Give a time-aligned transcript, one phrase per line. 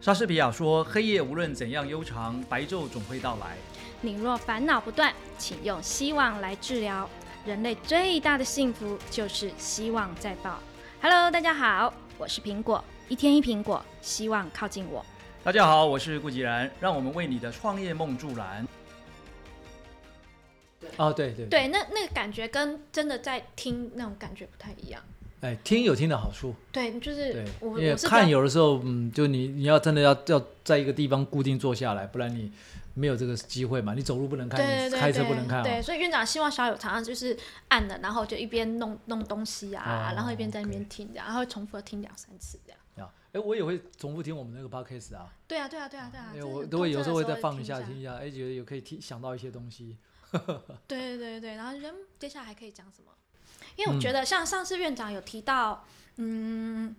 [0.00, 3.56] 莎士比亚说：“黑夜无论怎样悠长，白昼总会到来。
[4.00, 7.08] 你若烦恼不断，请用希望来治疗。
[7.44, 10.60] 人类最大的幸福就是希望在爆。
[11.00, 15.04] Hello，大家好，我是苹果，一天一苹果，希望靠近我。”
[15.42, 18.66] 大家好，我是顾吉然，让我们为你的创业梦助燃。
[20.98, 25.02] 哦，对对对，那那个感觉跟真的在听那种感觉不太一样。
[25.40, 32.50] 哎，听有听的好处，对，就是对，我因为我是看有的时候，嗯，就你你要真的要要在一个地方固定坐下来，不然你
[32.94, 33.92] 没有这个机会嘛。
[33.94, 35.82] 你走路不能看，对对对你开车不能看、对，哦。
[35.82, 37.36] 所以院长希望小友常常就是
[37.68, 43.06] 按了，然后就一边弄弄东西啊，哦然后一边在那边听，这样，然后会重复地听两三次这样。
[43.06, 49.98] 啊，哎，我也会重复听我们那个 podcast 啊，对啊，对啊，对啊，对啊，因为我都会有时候会再放一下听听一下，哎，觉得有可以听想到一些东西。
[50.88, 53.12] 对对对对，然后人接下来还可以讲什么？
[53.76, 54.00] 因为我嗯。
[54.00, 55.84] 觉得像上次院长有提到，
[56.16, 56.94] 嗯，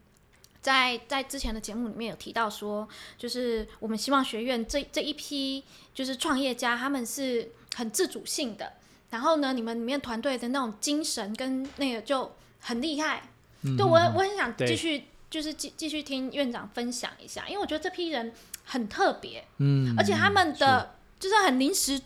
[0.61, 8.73] 在在之前的节目里面有提到说，就是我们希望学院这这一批就是创业家，他们是很自主性的，
[9.09, 13.29] 然后呢，你们里面团队的那种精神跟那个就很厉害。
[13.63, 13.75] 嗯。
[13.75, 20.59] 对我我很想继续就是继继续听院长分享一下，因为我觉得这批人很特别，嗯，而且他们是。
[20.61, 21.99] 的就是很临时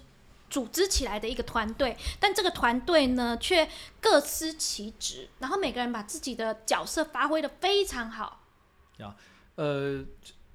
[0.51, 3.67] 组织起来的一个团队，但这个团队呢却
[3.99, 8.43] 各司其职，然后每个人把自己的角色发挥的非常好。
[9.55, 10.03] 呃，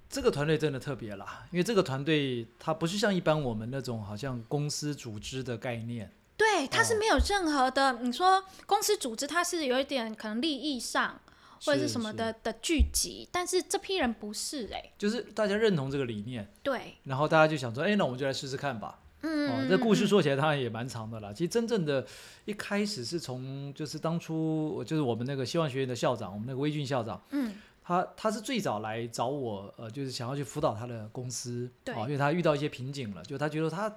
[0.09, 11.21] 这个团队真的特别啦，因为这个团队它不是像一般我们那种好像公司组织的概念，对，它是哦没有任何的，你说公司组织它是有一点可能利益上
[11.65, 19.01] 或者是是什么的的聚集，但是这批人不是哎、就是大家认同这个理念，对，然后大家就想说，哎，那我们就来试试看吧。
[19.23, 21.33] 嗯，哦，这故事说起来当然也蛮长的啦。
[21.33, 22.07] 其实真正的
[22.45, 33.93] 一开始是从就是当初我就是我们那个希望学院的校长，我们那个威俊校长，嗯，他他是最早来找我，呃，就是想要去辅导他的公司，对哦，因为他遇到一些瓶颈了，就他觉得他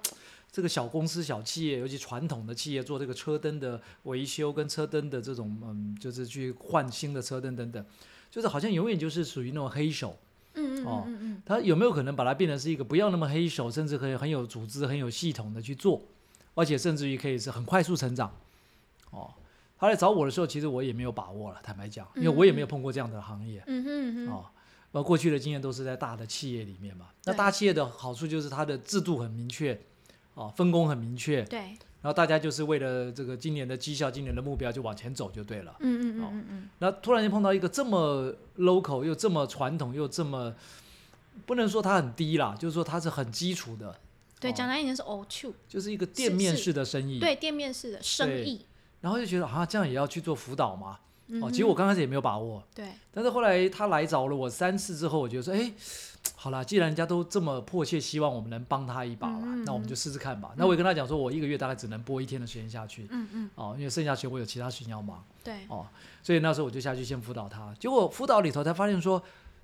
[0.50, 7.84] 这个小公司、小企业，尤其传统的企业做这个车灯的维修跟车灯的这种，嗯，就是去换新的车灯等等，
[8.30, 10.18] 就是好像永远就是属于那种黑手。
[10.84, 11.06] 哦
[11.44, 16.00] 他有没有可能把它变成是一个不要那么黑手，甚至可以很有组织、很有系统的去做，
[16.54, 18.32] 而且甚至于可以是很快速成长？
[19.10, 19.32] 哦，
[19.78, 23.62] 他来找我的时候，其实我也没有把握了，坦白讲，因为我也没有碰过这样的行业。
[23.66, 24.44] 嗯哦，
[24.92, 27.06] 那，过去的经验都是在大的企业里面嘛。
[27.24, 29.80] 那大企业的好处就是它的制度很明确，
[30.34, 35.76] 哦，分工很明确，对，然后大家就是为了这个今年的绩效、今年的目标就往前走就对了。
[35.80, 40.54] 嗯嗯哦嗯嗯嗯，那突然间碰到一个这么 local 又这么传统又这么，
[41.46, 43.94] 不能说它很低啦，就是说它是很基础的，
[44.40, 47.18] 对，哦讲难一点是 O two，就是一个店面式的生意。
[47.18, 48.64] 对，店面式的生意。
[49.02, 50.98] 然后就觉得啊，这样也要去做辅导嘛？
[51.40, 55.72] 哦，其实我刚开始也没有把握，对，但是后来他来找了我三次之后，我觉得说，哎，
[56.34, 60.52] 好啦，既然人家都这么迫切希望我们能帮他一把啦，嗯嗯那我们就试试看吧。
[60.56, 65.86] 那我也跟他讲说，我一个月大概只能播一天的时间下去，嗯嗯，哦，因为剩下时间我有其他事情要忙，对，哦，
[66.22, 67.74] 所以那时候我就下去先辅导他。
[67.78, 69.22] 结果辅导里头才发现说，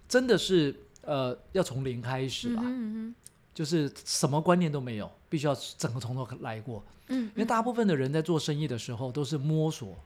[0.08, 3.14] 真的是呃要从零开始吧，嗯哼嗯
[3.54, 6.84] 就是什么观念都没有，必须要整个从头来过。
[7.08, 9.96] 嗯，因为大部分的人在做生意的时候都是摸索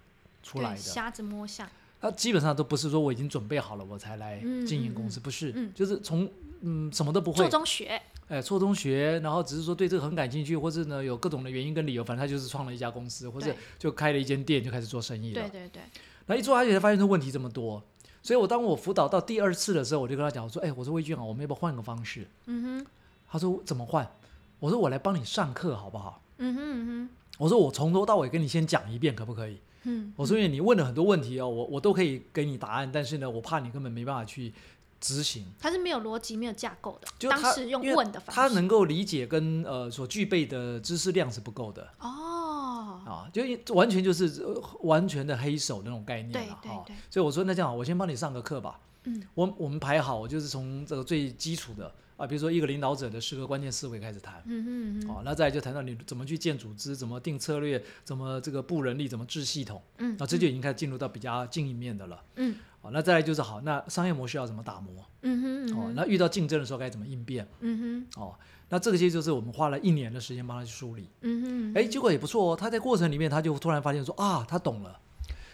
[0.42, 1.68] 出来的，瞎子摸象。
[2.00, 6.26] 他基本上都不是说我已经准备好了我才来嗯经营公司，不是，嗯就是从
[6.62, 15.42] 嗯什么都不会做，中学，哎错中学，然后只是说对这个很感兴趣，或是呢有各种的原因跟理由，反正他就是创了一家公司，或者就开了一间店就开始做生意了。
[15.42, 15.82] 对对对，
[16.24, 17.82] 然后一做下去才发现这问题这么多，
[18.22, 22.26] 所以我当我辅导到第二次的时候，我就跟他讲，我说，哎，我说魏俊啊，我们要不要换个方式？
[22.46, 22.86] 嗯哼，
[23.28, 24.10] 他说怎么换？
[24.58, 26.22] 我说我来帮你上课好不好？
[26.38, 29.60] 嗯哼嗯我说我从头到尾跟你先讲一遍，可不可以？
[29.84, 34.52] 哼，嗯，我说因为你问了很多问题哦，我我都可以给你答案，但是呢，我怕你根本没办法去
[35.00, 35.46] 执行。
[35.58, 43.42] 它是没有逻辑、没有架构的，就他当时用问的方式，他能够理解跟呃所具备的知识量是不够的哦，啊，就
[43.74, 46.84] 完全就是、呃完全的黑手那种概念对了哈。
[47.10, 48.78] 所以我说那这样，我先帮你上个课吧。
[49.04, 51.90] 嗯，我我们排好，我就是从这个最基础的
[52.20, 54.42] 啊，比如说一个领导者的十个关键思维开始谈。
[54.44, 62.22] 嗯嗯嗯，哦，那再来就谈到你怎么去建组织，怎么定策略，怎么这个布人力，怎么治系统，嗯，那这就已经开始进入到比较近一面的了。
[62.36, 64.92] 嗯哦，那再来就是好，那商业模式要怎么打磨？
[65.22, 67.46] 嗯哼嗯哦，那遇到竞争的时候该怎么应变？
[67.60, 68.34] 嗯哼哦，
[68.68, 71.08] 那这些就是我们花了一年的时间帮他去梳理。
[71.22, 72.56] 嗯哼，哎，结果也不错哦。
[72.56, 75.00] 他在过程里面，他就突然发现说啊，他懂了。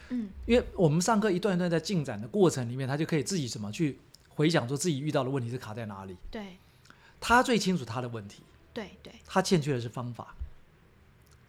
[0.09, 3.99] 嗯因为我们上课一段一段在进展的过程里面，他就可以自己怎么去
[4.37, 6.17] 回想说自己遇到的问题是卡在哪里。
[6.31, 6.59] 对
[7.21, 8.43] 他最清楚他的问题，
[8.73, 10.35] 对对，他欠缺的是方法。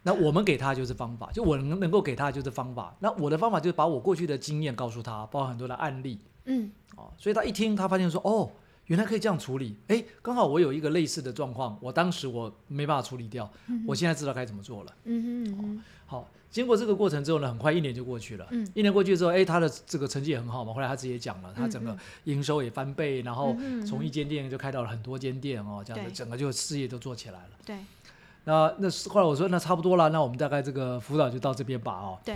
[0.04, 2.96] 那我们给他就是方法，就我能能够给他就是方法。
[3.00, 7.12] 那我的方法就是把我过去的经验告诉他，包含很多的案例嗯哦。
[7.18, 8.50] 所以他一听，他发现说，哦，
[8.88, 13.50] 原来可以这样处理，哎，刚好我有一个类似的状况，我当时我没办法处理掉，
[13.86, 14.94] 我现在知道该怎么做了。
[15.04, 18.48] 嗯哼嗯哼，好，经过这个过程之后呢，很快一年就过去了。
[18.52, 20.74] 嗯一年过去之后，哎，他的这个成绩也很好嘛。
[20.74, 27.50] 后来他自己也讲了，他整个嗯营收也翻倍，然后嗯嗯从一间店就开到了很多间店哦，这样子整个就事业都做起来了。
[27.66, 27.78] 对
[28.46, 32.18] 那那是后来我说那差不多了，那我们大概这个辅导就到这边吧哦。
[32.24, 32.36] 对，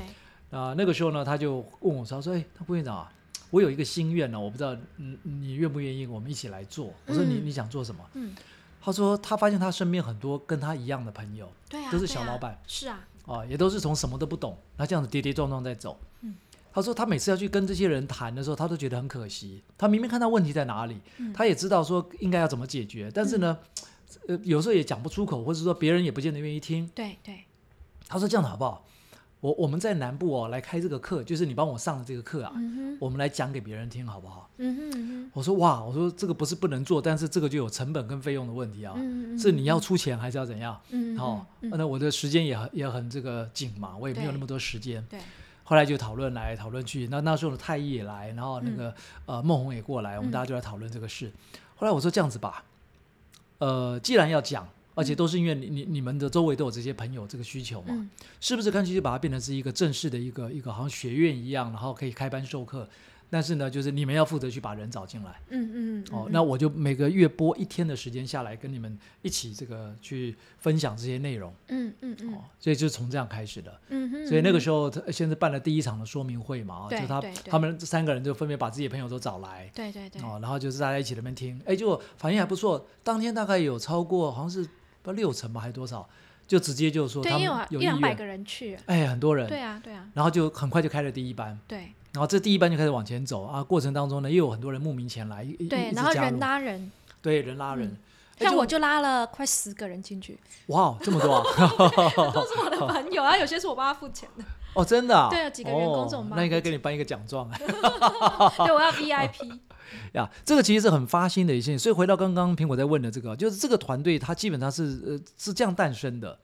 [0.49, 3.09] 啊，那个时候呢，他就问我说：“他说，哎，他副院长啊，
[3.51, 8.33] 我有一个心愿呢，我不知道你你愿不愿意，我们一起来做。”我说：“你嗯你想做什么嗯，？”
[8.81, 16.35] 他说：“他发现他身边很多跟他一样的朋友对啊，都是小老板是啊，啊，也都是从什么都不懂，然后这样子跌跌撞撞在走。”嗯
[16.73, 19.61] 他说他每次要去跟这些人谈的时候，他都觉得很可惜。
[19.77, 23.57] 他明明看到问题在哪里，嗯他也知道说应该要怎么解决，但是呢，
[24.29, 26.89] 呃，有时候也讲不出口，或者说别人也不见得愿意听。
[26.95, 27.43] 对对，
[28.07, 28.85] 他说这样子好不好？
[29.41, 34.49] 我我们在南部哦来开这个课，就是你帮我上的这个课啊，嗯我们来讲给别人听好不好？
[34.57, 40.79] 嗯哼嗯我说哇，我说这个不是不能做，但是这个就有成本跟费用的问题啊，哼，嗯是你要出钱还是要怎样？
[40.91, 45.03] 嗯哦，嗯那我的时间也很也很这个紧嘛，我也没有那么多时间。
[45.09, 45.19] 对，
[45.63, 48.93] 后来就讨论来讨论去，那那时候的太医也来，然后那个、
[49.25, 51.31] 呃孟红也过来，我们嗯大家就来讨论这个事。
[51.75, 52.63] 后来我说这样子吧，
[53.57, 58.09] 呃，既然要讲，而且都是因为你你你们的周围都有这些朋友这个需求嘛，嗯。
[58.39, 62.87] 是不是干脆就把它变成是一个正式的一个一个好像学院一样，然后可以开班授课，
[63.29, 65.39] 但是呢，就是你们要负责去把人找进来。
[65.49, 71.53] 嗯嗯哦，那我就每个月播一天的时间下来，跟你们一起这个去分享这些内容。
[71.69, 72.33] 嗯嗯嗯。
[72.33, 73.79] 哦，所以就是从这样开始的。
[73.89, 84.67] 嗯哼，所以那个时候，他现在办了第一场的说明会嘛，啊，就他他们这三个人就分别把自己的朋友都找来，对对对，哦，然后就是大家一起在那边听，哎，结果反应还不错，当天大概有超过好像是
[85.01, 86.07] 不六成吧，还是多少，
[86.47, 90.05] 就直接就说对，他因为们有一两百个人去，哎，很多人，对啊对啊。
[90.13, 91.91] 然后就很快就开了第一班，对。
[92.13, 93.43] 然后这第一班就开始往前走。
[93.43, 97.95] 啊，过程当中呢，又有很多人慕名前来，对，然后人拉人，对人拉人。
[98.37, 100.35] 像我就拉了快十个人进去，
[100.67, 101.43] 哇这么多啊，
[102.33, 104.43] 都是我的朋友， 然后有些是我帮他付钱的，
[104.73, 107.47] 哦，真的啊，对啊几个员工这种那应该给你颁一个奖状。
[107.47, 107.57] 啊。
[108.65, 109.59] 对，我要 VIP，
[110.13, 116.39] 呀，这个其实是很发心的一件事，所以回到刚刚苹果在问的这个，就是这个团队它基本上是呃是这样诞生的，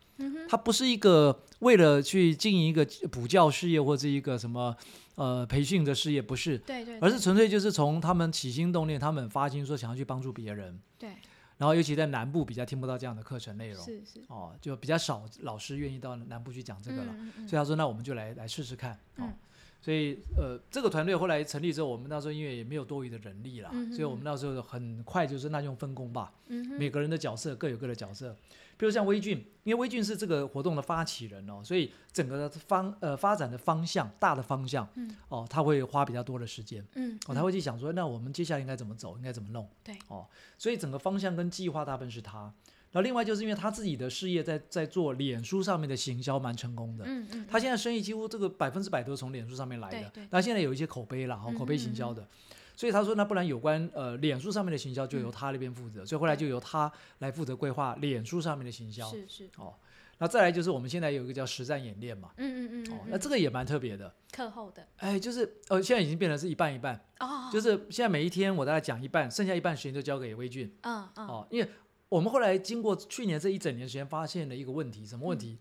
[0.49, 4.75] 它不是一个为了去经营一个补教事业或者一个什么
[5.15, 11.09] 呃培训的事业，不是，对对，而是纯粹就是从他们起心动念，他们发心说想要去帮助别人，对，
[11.57, 14.23] 然后尤其在南部比较听不到这样的课程内容，是是。
[14.27, 17.13] 哦，就比较少老师愿意到南部去讲这个了。
[17.17, 17.47] 嗯嗯。
[17.47, 19.33] 所以他说：“那我们就来来试试看。”哦嗯，
[19.79, 28.35] 所以呃，这个团队后来成立之后，我们那时候因为也没有多余的人力啦，嗯所以我们那时候很快就是那用分工吧，嗯每个人的角色各有各的角色。
[28.79, 36.85] 比如像微俊，因为微俊是这个活动的发起人哦，所以整个的方呃发展的方向大的方向，嗯哦，他会花比较多的时间。
[36.93, 39.67] 嗯，哦，他会去想说，那我们接下来应该怎么走，应该怎么弄？
[39.83, 40.27] 对，哦，
[40.59, 42.53] 所以整个方向跟计划大部分是他。
[43.01, 50.09] 另外就是因为他自己的事业在在做脸书上面的行销蛮成功的，嗯嗯，他现在生意几乎这个百分之百都是从脸书上面来的。
[50.09, 52.27] 对对，那现在有一些口碑了，哈，口碑行销的，
[52.75, 59.09] 所以他说那不然有关呃脸书上面的行销就由他那边负责，所以后来就由他来负责规划脸书上面的行销。
[59.09, 59.73] 是是，哦，
[60.19, 64.87] 那再来就是我们现在有一个叫实战演练嘛，嗯嗯嗯哦，嗯，那这个也蛮特别的，课后的。
[64.97, 70.73] 哎，就是呃现在已经变成是一半一半，哦，就是现在每一天我大概讲一半，剩下一半时间就交给微俊。
[70.81, 71.27] 嗯嗯。
[71.27, 71.69] 哦，因为
[72.09, 75.57] 我们后来经过去年这一整年时间，发现了一个问题，什么问题？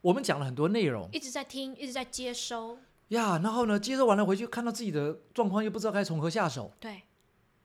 [0.00, 1.08] 我们讲了很多内容。
[1.12, 2.78] 一直在听，一直在接收，
[3.08, 6.72] 呀，然后呢，接收完了回去看到自己的状况，又不知道该从何下手。
[6.78, 7.02] 对，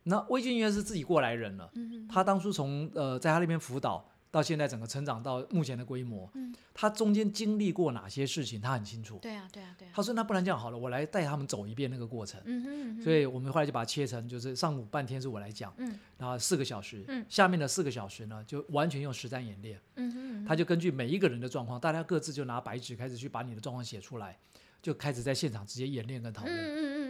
[0.03, 9.17] 那魏俊应该是自己过来人了，嗯嗯他当初从呃在他那边辅导到现在整个成长到目前的规模，嗯他中间经历过哪些事情，他很清楚。
[9.21, 12.41] 对啊对啊对啊，他说：“那不然这样好了，我来带他们走一遍那个过程。
[12.43, 19.79] 嗯哼嗯哼，所以我们后来就把它切成，就是上午半天是我来讲，嗯然后四个小时，嗯下面的四个小时呢，就完全用实战演练。
[19.95, 24.37] 嗯哼嗯哼，他就根据每一个人的状况，大家各自就拿白纸开始去把你的状况写出来，
[24.81, 26.53] 就开始在现场直接演练跟讨论。
[26.53, 27.04] 嗯嗯嗯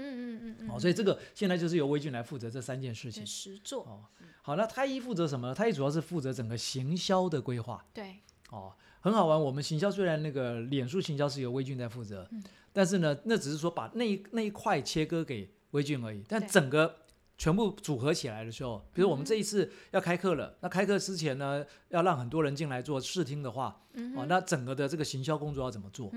[0.69, 3.25] 哦，所以这个现在就是由微俊来负责这三件事情。
[3.25, 4.03] 实做，哦，
[4.41, 5.55] 好，那太一负责什么呢？
[5.55, 7.85] 太一主要是负责整个行销的规划。
[7.93, 8.17] 对，
[8.49, 9.41] 哦，很好玩。
[9.41, 12.43] 我们行销虽然那个脸书行销是由微俊在负责，嗯
[12.73, 16.21] 但是呢，那只是说把那一那一块切割给微俊而已。
[16.27, 16.93] 但整个
[17.37, 23.81] 全部组合起来的时候，比如我们嗯这一次要开课了，那开课之前呢，要让很多人进来做试听的话，
[24.15, 26.07] 哦，那整个的这个行销工作要怎么做？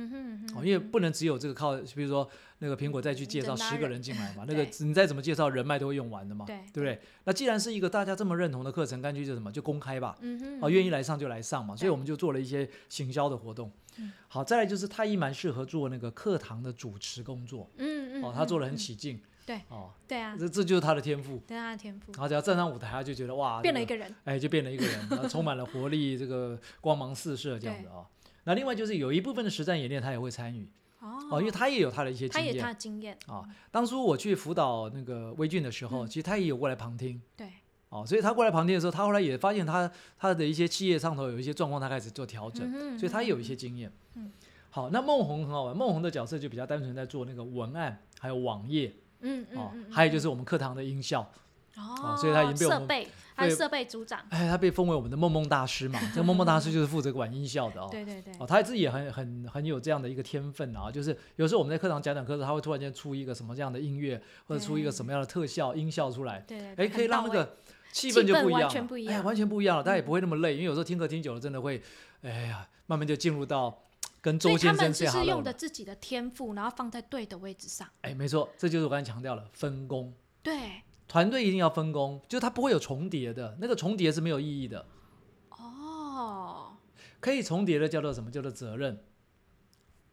[0.55, 2.29] 哦，因为不能只有这个靠，比如说
[2.61, 6.57] 那个苹果再去介绍十个人进来嘛， 那个你再怎么介绍，人脉都会用完的嘛，对。
[6.73, 7.01] 不对？
[7.25, 10.17] 那既然是一个大家这么认同的课程，干脆就什么就公开吧，
[10.61, 13.73] 哦，愿意来上就来上嘛，所以我们就做了一些行销的活动。
[13.97, 14.13] 嗯。
[14.29, 18.77] 好，再来就是太医蛮适合做那个课堂的主持工作，嗯嗯，哦，他做的很嗯。
[18.77, 19.21] 起劲。
[19.49, 21.39] 对哦，对啊，这这就是他的天赋。
[21.47, 22.13] 对他的天赋。
[22.13, 28.05] 然后只要站上舞台，他就觉得哇，这变了一个人，哎，就变了一个人，然后充满了活力，这个光芒四射这样子啊、
[28.45, 30.69] 那另外就是有一部分的实战演练，他也会参与
[31.01, 31.17] 哦。
[31.31, 33.43] 哦，因为他也有他的一些经验他也他的经验，啊。
[33.71, 36.07] 当初我去辅导那个微俊的时候，嗯。
[36.07, 37.51] 其实他也有过来旁听对，
[37.89, 43.91] 哦，所以他过来旁听的时候，他后来也发现他他的一些企业上头有一些状况，他开始做调整，所以他也有一些经验。
[44.15, 44.31] 嗯。
[44.71, 51.31] 好，那孟红很好玩，孟红的角色就比较单纯在做那个文案，还有网页哦嗯嗯嗯，，还有就是我们课堂的音效。
[51.77, 57.87] 哦，所以他已经被我们设备，他是设备组长，哎，他被封为我们的梦梦大师嘛，这个梦梦大师就是负责管音效的哦。
[57.93, 67.57] 对对对，哦，他自己也很很很有这样的一个天分啊，就是有时候我们在课堂讲讲课的时候，他会突然间出一个什么这样的音乐，或者出一个什么样的特效音效出来，对对对，哎，可以让那个
[67.93, 71.81] 气气氛就不一样了，完全不一哎，样完全不一样了，大家也不会那么累，因为有时候听课听久了，真的会，
[72.23, 73.81] 哎呀，慢慢就进入到
[74.21, 75.53] 跟周先生他们 say 只是用的。
[75.53, 77.89] 自己的天赋，然后放在对的位置上。
[78.03, 84.87] 哎，没错，这就是我刚才强调了分工，对，团队一定要分工，就是它不会有重叠的，那个重叠是没有意义的。
[85.51, 86.77] 哦，
[87.21, 88.31] 可以重叠的叫做什么？
[88.31, 89.03] 叫做责任。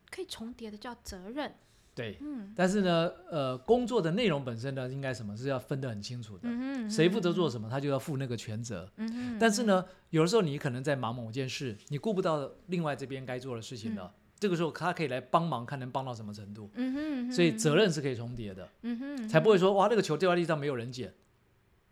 [0.10, 1.56] 可以重叠的叫责任。
[1.96, 6.42] 对，嗯但是呢，呃，工作的内容本身呢，应该什么是要分得很清楚的。
[6.44, 8.88] 嗯哼，谁负责做什么，他就要负那个全责。
[8.98, 14.14] 嗯哼，但是呢，有的时候你可能在忙某件事，你顾不到另外这边该做的事情了。
[14.38, 16.70] 这个时候他可以来帮忙，看能帮到什么程度。
[16.74, 21.14] 嗯哼，所以责任是可以重叠的，嗯哼，才不会说哇那个球掉在地上没有人捡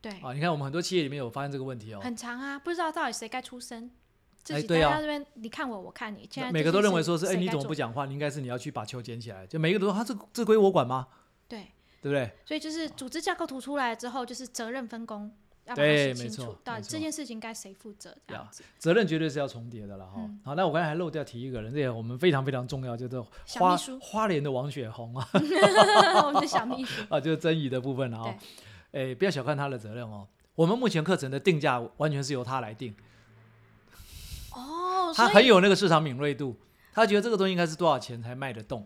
[0.01, 0.33] 对，啊！
[0.33, 3.89] 你看我们很多企业里面有发现这个问题哦，很长啊，不知道到底谁该出声。
[4.43, 8.05] 自己在这边，你看我，我看你，现在每个都认为说是哎你怎么不讲话？
[8.05, 11.07] 你应该是你要去把球捡起来，就每个都说他这这归我管吗？
[11.47, 11.67] 对，
[12.01, 12.29] 对不对？
[12.45, 15.31] 所以就是组织架构图出来之后，就是责任分工，
[15.65, 18.63] 要把它对没写清楚错，到底这件事情该谁负责，这样子。
[18.77, 20.15] 责任绝对是要重叠的了哈。
[20.17, 23.21] 嗯好，那我刚才还漏掉提一个人，这也我们非常非常重要，就是
[23.59, 25.27] 花花莲的王雪红啊
[26.25, 28.35] 我们的小秘书， 啊，就是曾怡的部分了啊。
[28.91, 30.27] 哎，不要小看他的责任哦。
[30.55, 32.95] 我们目前课程的定价完全是由他来定，
[34.53, 36.55] 哦，他很有那个市场敏锐度，
[36.93, 38.81] 他觉得这个东西应该是多少钱才卖得动。
[38.81, 38.85] 哦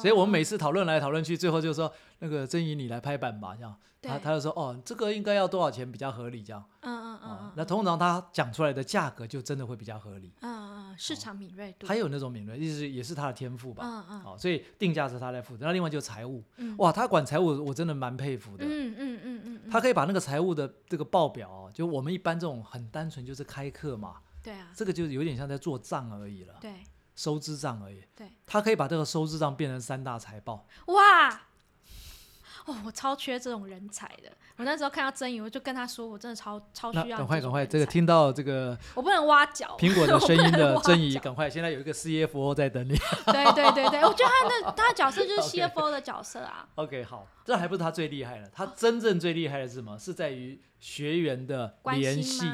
[0.00, 3.74] 所以我们每次讨论来讨论去，最后就说那个曾怡你来拍板吧，这样。
[4.00, 13.82] 对他他就说哦，这个应该要多少钱比较合理这样嗯嗯嗯那通常他讲出来的价格就真的会比较合理，嗯嗯市场敏锐度，他有那种敏锐，意思也是他的天赋吧。
[13.84, 15.66] 嗯嗯好，所以定价是他来负责。
[15.66, 18.64] 那另外就是财务，嗯哇，他管财务，我真的蛮佩服的。
[18.64, 26.74] 嗯嗯嗯嗯嗯，他可以把那个财务的这个报表哦，就我们一般这种很单纯就是开课嘛，对啊，这个就是有点像在做账而已了，对
[27.18, 28.00] 收支账而已。
[28.14, 30.64] 对，他可以把这个收支账变成三大财报。
[30.86, 31.40] 哇。
[32.66, 34.30] 哦，我超缺这种人才的。
[34.56, 37.16] 我那时候看到曾怡，我就跟他说，我真的超超需要。
[37.16, 39.74] 赶快赶快，这个，听到这个我不能挖角。
[39.78, 42.90] 苹果的 声音的曾怡，角赶快，现在有一个 CFO 在等你。
[43.26, 46.68] 对对对对，我觉得他的他的角色就是 CFO 的角色啊。
[46.74, 49.98] OK，好，这还不是他最厉害的，他真正最厉害的是什么？
[49.98, 52.46] 是在于学员的关联系。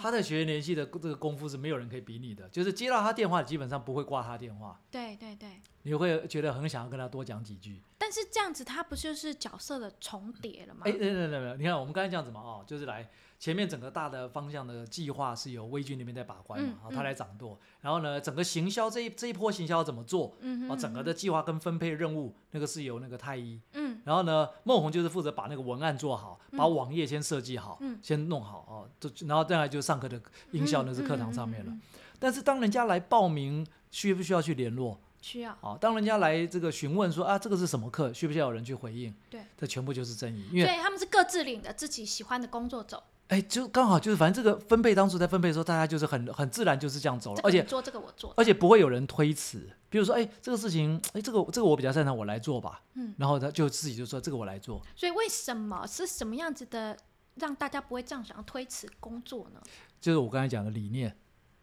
[0.00, 5.48] 他的学员联系的这个功夫是没有人可以比拟的，就是接到他电话，基本上不会挂他电话，对对对。
[5.88, 7.80] 你会觉得很想要跟他多讲几句。
[7.96, 10.82] 但是这样子，他不就是角色的重叠了吗？
[10.84, 30.20] 哎，对对对对，你看我们刚才这样子嘛，哦，就是来前面整个大的方向的计划是由魏军那边在把关嘛，嗯哦，他嗯来掌舵，然后呢，整个行销这一这一波行销怎么做，嗯哼哦，整个的计划跟分配任务那个是由那个太医，嗯然后呢，孟红就是负责把那个文案做好，把嗯网页先设计好，嗯先弄好哦，就然后再来就上课的
[30.52, 31.72] 音效那是课堂上面了。
[32.18, 34.98] 但是当人家来报名，需不需要去联络？
[35.20, 35.52] 需要。
[35.60, 39.14] 啊，当人家来这个询问说啊，这个是什么课，需不需要有人去回应？
[39.30, 56.96] 对，这全部就是争议，因为对他们是各自领着自己喜欢的工作走，哎，就刚好就是反正这个分配当初在分配的时候，大家就是很很自然就是这样走了这，而且做这个我做，而且不会有人推辞，比如说哎，这个事情哎，这个这个我比较擅长，我来做吧，嗯，然后他就自己就说这个我来做，所以为什么是什么样子的
[57.34, 59.60] 让大家不会这样想要推辞工作呢？
[60.00, 61.16] 就是我刚才讲的理念，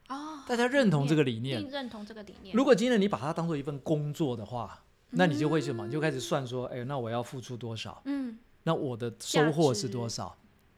[0.10, 5.86] 哦，大家认同这个理念，并认同这个理念，如果今天你把它当做一份工作的话，那你就会什么？
[5.86, 8.02] 你就开始算说，哎，那我要付出多少？
[8.06, 10.36] 嗯那我的收获是多少？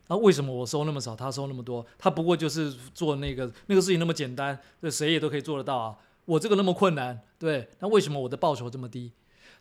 [0.08, 1.86] 啊，为什么我收那么少，他收那么多？
[1.98, 5.98] 他不过就是做那个那个事情那么简单，对，谁也都可以做得到啊。
[6.26, 9.12] 我这个那么困难，对，那为什么我的报酬这么低？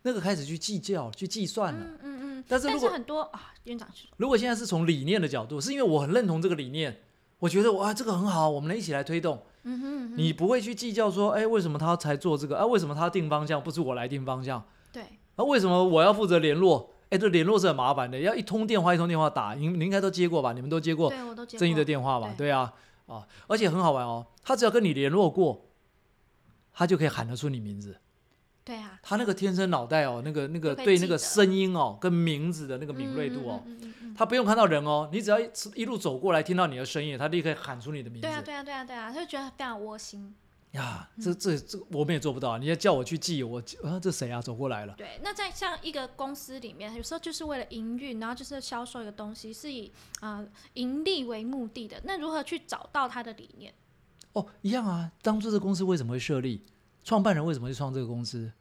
[0.02, 1.80] 那个开始去计较、去计算了。
[1.80, 7.00] 嗯嗯嗯，但是如果但是很多啊，院长，如果现在是从理念的角度，是因为我很认同这个理念，
[7.38, 9.42] 我觉得哇，这个很好，我们能一起来推动。
[9.64, 12.56] 嗯哼嗯哼，你不会去计较说，哎，为什么他才做这个？
[12.56, 14.62] 啊，为什么他定方向不是我来定方向？
[14.92, 15.02] 对，
[15.36, 16.92] 啊，为什么我要负责联络？
[17.10, 20.52] 哎，这联络是很麻烦的，要一通电话一通电话打，你们你应该都接过吧？
[20.52, 22.28] 你们都接过对我正义的过电话吧？
[22.36, 22.72] 对对啊，
[23.06, 25.66] 啊，而且很好玩哦，他只要跟你联络过，
[26.72, 27.96] 他就可以喊得出你名字。
[28.64, 38.26] 对啊，他那个天生脑袋哦，那个那个对那个声音哦跟名字的那个敏锐度哦，嗯嗯嗯嗯嗯他不用看到人哦，你只要一一路走过来听到你的声音，他立刻喊出你的名字。
[38.26, 40.34] 对啊，对啊，对啊，对啊，他就觉得非常窝心。
[40.72, 42.58] 呀，这这这我们也做不到啊！
[42.58, 44.94] 你要叫我去记，我啊这谁啊走过来了？
[44.96, 51.98] 对，那在像一个公司里面，有时候就是为了营运，然后就是销售一个东西，是以呃盈利为目的的。
[52.04, 53.72] 那如何去找到他的理念？
[54.32, 55.10] 哦，一样啊！
[55.22, 56.62] 当初这公司为什么会设立？
[57.04, 58.52] 创办人为什么会创这个公司？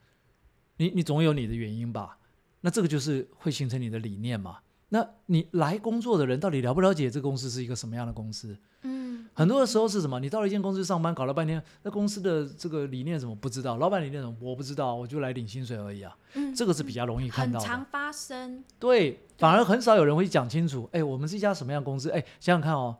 [0.77, 2.17] 你你总有你的原因吧？
[2.62, 4.59] 那这个就是会形成你的理念嘛？
[4.89, 8.56] 那你来工作的人到底了不了解这个公司是一个什么样的公司？
[8.84, 10.20] 嗯，很多的时候是什么？
[10.20, 16.15] 你到了一间公司上班，搞了半天，那公司的这个理念怎么不知道，老板理念怎么我不知道，我就来领薪水而已啊。
[16.36, 17.65] 嗯这个是比较容易看到的。
[17.65, 18.63] 很常发生。
[18.80, 20.88] 对，反而很少有人会讲清楚。
[20.92, 22.12] 哎，我们是一家什么样的公司？
[22.12, 22.96] 哎，想想看哦，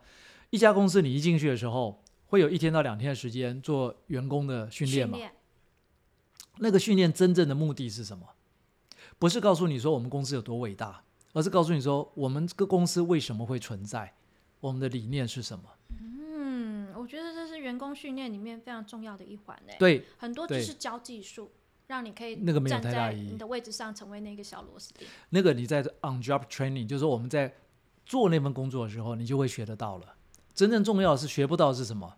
[0.50, 5.18] 一家公司你一进去的时候，会有一天到两天的时间做员工的训练嘛？
[6.58, 8.26] 那个训练真正的目的是什么？
[9.20, 11.04] 不是告诉你说我们公司有多伟大，
[11.36, 14.14] 而是告诉你说我们这个公司为什么会存在，
[14.62, 15.66] 我们的理念是什么。
[16.00, 19.76] 嗯，我觉得这是员工训练里面非常重要的一环诶。
[19.78, 21.52] 对，很多对就是教技术，
[21.88, 25.06] 让你可以那个没有站在太大意义你的位置上，成为那个小螺丝钉。
[25.32, 27.54] 那个你在 on job training，就是说我们在
[28.06, 30.16] 做那份工作的时候，你就会学得到了。
[30.54, 32.16] 真正重要的是学不到是什么？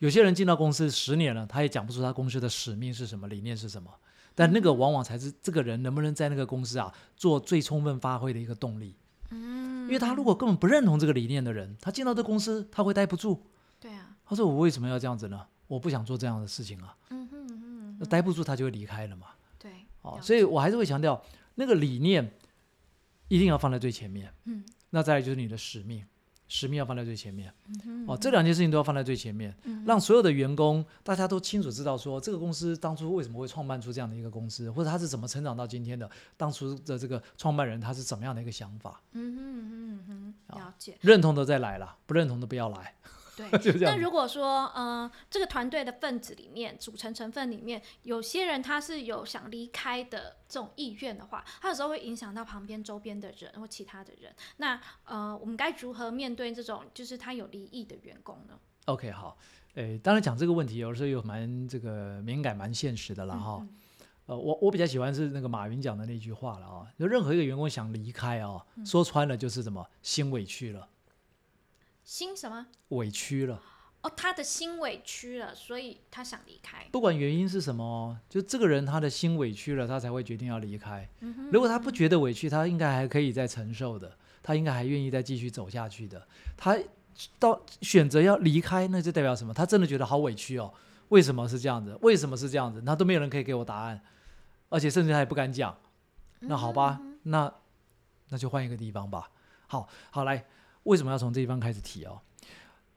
[0.00, 3.88] 有些人进到公司十年了，他也讲不出他公司的使命是什么，理念是什么。
[4.34, 8.96] 但那个往往才是这个人能不能在那个公司啊做最充分发挥的一个动力。
[9.30, 13.42] 嗯，因为他如果根本不认同这个理念的人，他进到这公司他会待不住。
[13.80, 15.46] 对啊，他说：“我为什么要这样子呢？
[15.66, 16.94] 我不想做这样的事情啊。
[17.10, 19.28] 嗯哼嗯哼，那待不住他就会离开了嘛。
[19.58, 19.72] 对，
[20.02, 21.20] 哦，所以我还是会强调，
[21.54, 22.30] 那个理念
[23.28, 24.32] 一定要放在最前面。
[24.44, 26.04] 嗯，那再来就是你的使命，
[26.54, 27.50] 使命要放在最前面。
[27.86, 40.98] 嗯哦，这两件事情都要放在最前面，嗯让所有的员工大家都清楚知道说，这个公司当初为什么会创办出这样的一个公司，或者他是怎么成长到今天的，当初的这个创办人他是怎么样的一个想法，嗯哼嗯哼，啊了解。
[41.00, 42.94] 认同的再来啦，不认同的不要来，
[43.36, 44.02] 对， 就这样那。
[44.02, 54.32] 如果说，呃，这个团队的分子里面，组成成分里面，有些人他是有想离开的这种意愿的话，他有时候会影响到旁边周边的人或其他的人。
[54.58, 59.36] 那呃，我们该如何面对这种就是他有离异的员工呢？OK，好，
[59.74, 63.58] 诶，当然讲这个问题有时候有蛮这个敏感、蛮现实的啦哈。
[63.60, 63.68] 嗯
[64.26, 70.88] 呃，我我比较喜欢是那个马云讲的那句话了啊，就任何一个员工想离开啊，嗯说穿了就是什么心委屈了，
[72.04, 72.66] 心什么？
[72.88, 73.60] 委屈了，
[74.02, 76.86] 哦，他的心委屈了，所以他想离开。
[76.90, 81.08] 不管原因是什么哦，就这个人他的心委屈了，他才会决定要离开。
[81.52, 86.26] 如果他不觉得委屈，他应该还可以再承受的，他应该还愿意再继续走下去的。
[86.56, 86.76] 他
[87.38, 89.54] 到选择要离开，那就代表什么？
[89.54, 90.72] 他真的觉得好委屈哦，
[91.10, 91.96] 为什么是这样子？
[92.02, 92.82] 为什么是这样子？
[92.84, 94.00] 那都没有人可以给我答案，
[94.68, 95.76] 而且甚至他也不敢讲。
[96.40, 97.52] 那好吧，那
[98.30, 99.30] 那就换一个地方吧。
[99.68, 100.44] 好好来，
[100.84, 102.20] 为什么要从这地方开始提哦？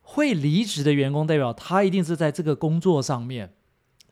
[0.01, 3.53] 会离职的员工，代表他一定是在这个工作上面，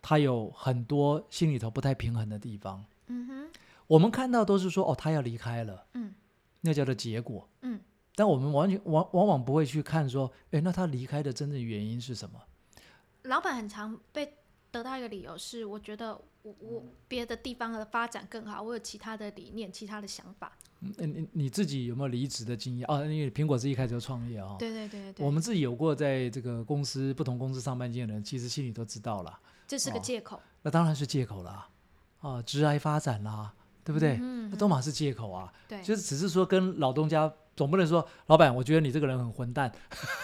[0.02, 2.84] 他有很多心里头不太平衡的地方。
[3.08, 3.50] 嗯哼，
[3.88, 6.14] 我们看到都是说哦，他要离开了，嗯，
[6.62, 7.80] 那叫做结果，嗯，
[8.16, 12.40] 但我们完全往往往不会去看说，诶，那他离开的真正原因是什么？
[13.24, 14.34] 老板很常被
[14.74, 20.52] 得到一个理由是，我觉得我我别的地方的发展更好，我有其他的理念、其他的想法。
[20.80, 22.86] 嗯，你你自己有没有离职的经验？
[22.90, 30.42] 哦，因为苹果是一开始就创业哦、对对对对对，我们自己有过在这个公司不同公司上班经验的人，其实心里都知道了，这是个哦借口。
[30.64, 31.70] 那当然是借口啦，
[32.22, 34.18] 啊，职癌发展啦，对不对？
[34.20, 39.72] 嗯那都嘛是借口啊，对，就是只是说跟老东家总不能说，老板，我觉得你这个人很混蛋，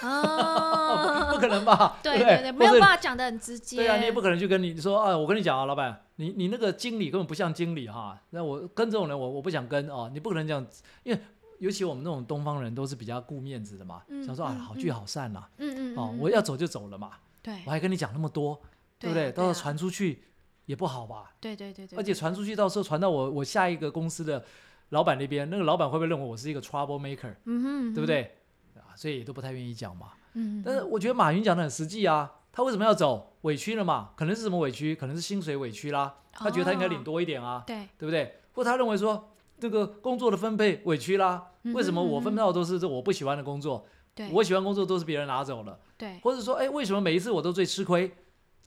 [0.03, 1.97] 哦， 不可能吧？
[2.01, 2.41] 对不对？
[2.41, 3.77] 对，没有办法讲的很直接。
[3.77, 10.65] 对啊，你也不可能去跟你说啊，我跟你讲啊，老板，你你那个经理根本不像经理哈，那我跟这种人我我不想跟哦，你不可能这样，
[11.03, 11.21] 因为
[11.59, 17.11] 尤其我们这种东方人都是比较顾面子的嘛，嗯想说啊嗯好聚好散啦，嗯嗯哦嗯，我要走就走了嘛，
[17.43, 17.53] 对。
[17.65, 18.59] 我还跟你讲那么多，
[18.97, 19.31] 对不对？
[19.31, 20.23] 到时候传出去
[20.65, 24.43] 也不好吧，对对对对，而且传出去到时候传到我我下一个公司的
[24.89, 28.07] 老板那边，那个老板会不会认为我是一个 trouble maker，嗯哼，对不？
[28.07, 28.35] 对？
[28.75, 30.13] 啊，所以也都不太愿意讲嘛。
[30.33, 33.33] 嗯，但是我觉得马云讲的很实际啊，他为什么要走？
[33.41, 34.11] 委屈了嘛？
[34.15, 34.95] 可能是什么委屈？
[34.95, 38.35] 可能是薪水委屈啦，他觉得他应该领多一点啊，对，对不对？
[38.53, 43.85] 或他认为说这个工作的分配委屈啦，嗯哼为什么我分配到的都是这我不喜欢的工作？
[44.15, 48.11] 对我喜欢工作都是别人拿走了，对或者说，哎，为什么每一次我都最吃亏，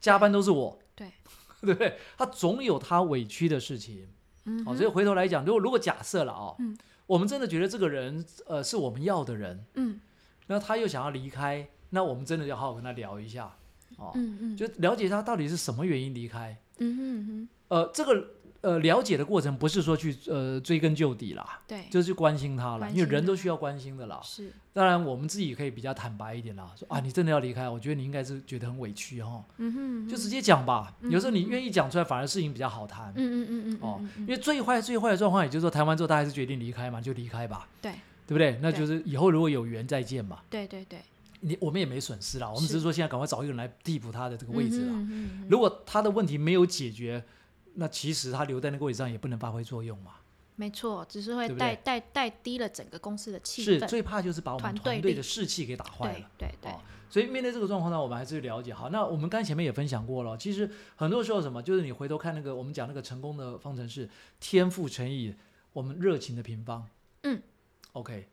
[0.00, 0.78] 加班都是我？
[0.94, 1.12] 对，
[1.60, 1.98] 对不对？
[2.16, 4.08] 他总有他委屈的事情。
[4.44, 6.76] 嗯哦，所以回头来讲，如果如果假设了哦，嗯。
[7.06, 10.00] 我们真的觉得这个人呃是我们要的人，嗯。
[10.46, 13.54] 那他又想要离开，那我们真的要好好跟他聊一下，
[13.96, 18.28] 哦，嗯嗯，就了解他到底是什么原因离开，嗯哼嗯呃，这个
[18.62, 24.20] 呃了解的过程不是说去呃追根究底啦，对，就是去关心他了，因为人都需要关心的啦。
[24.22, 30.94] 是，当然，我们自己可以比较坦白一点啦，说啊，你真的要离开，我觉得你应该是觉得很委屈哈，嗯哼，就直接讲吧。
[31.00, 33.12] 嗯有时候你愿意讲出来，反而事情比较好谈。
[33.16, 37.92] 嗯嗯嗯嗯哦因为最坏最坏的状况，也就是说谈完之后，他还是决定离开嘛，就离开吧，对
[38.26, 38.58] 对不对？
[38.62, 40.38] 那就是以后如果有缘再见嘛。
[40.48, 41.00] 对对对，
[41.40, 44.92] 你我们也没损失啦，我们只是说现在赶快找一个人来替补他的这个位置啦。
[44.92, 47.22] 嗯哼嗯哼如果他的问题没有解决，
[47.74, 50.12] 那其实他留在那个位置上也不能发挥作用嘛。
[50.54, 53.64] 没错，只是会带带带低了整个公司的气氛。
[53.64, 56.30] 是最怕就是把我们团队的士气给打坏了。
[56.36, 58.90] 对对哦，所以面对这个状况呢，我们还是了解好。
[58.90, 64.08] 那我们刚才前面也分享过了，其实很多时候什么，就是你回头看那个我们讲那个成功的方程式，
[64.38, 65.34] 天赋乘以
[65.72, 66.86] 我们热情的平方。
[67.22, 67.42] 嗯
[67.94, 68.28] ，OK，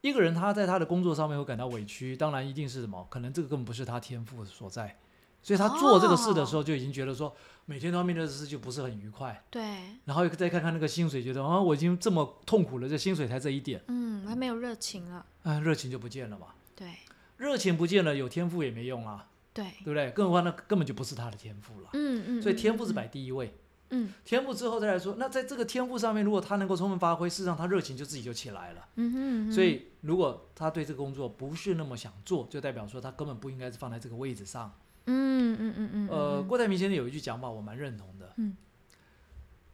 [0.00, 3.04] 一个人他在他的工作上面会感到委屈，当然一定是什么？
[3.10, 4.96] 可能这个根本不是他天赋所在，
[5.44, 9.44] 所以他做这个事的时候就已经觉得说，每天都要面对的事就不是很愉快。
[9.50, 9.62] 对，
[10.06, 15.26] 然后再看看那个薪水，觉得啊，我已经这么痛苦了，这薪水才这一点，嗯，还没有热情了。
[15.42, 16.46] 啊，热情就不见了嘛。
[16.74, 16.88] 对
[17.36, 20.10] 热情不见了，有天赋也没用啊，对，对不对？
[20.12, 21.90] 更何况那根本就不是他的天赋了。
[21.92, 23.54] 嗯嗯，所以嗯嗯天赋是摆第一位，
[23.90, 28.88] 嗯天赋之后再来说，那在这个天赋上面，如果他能够充分发挥，事实上他热情就自己就起来了。
[28.94, 34.72] 嗯哼嗯哼，所以如果他对这个工作不是那么想做，就代表说他根本不应该是放在这个位置上。
[35.06, 38.32] 嗯嗯嗯嗯，呃，嗯郭台铭先生有一句讲法，我蛮认同的。
[38.36, 38.56] 嗯，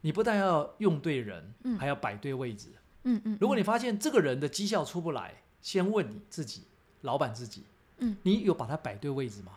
[0.00, 2.68] 你不但要用对人，嗯还要摆对位置。
[3.04, 6.62] 嗯嗯，如果你发现这个人的绩效出不来，先问你自己，
[7.02, 7.62] 老板自己，
[7.98, 9.52] 嗯，你有把他摆对位置吗？